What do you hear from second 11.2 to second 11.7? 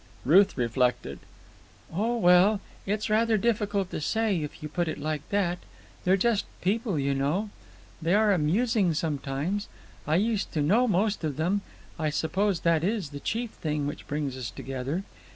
of them.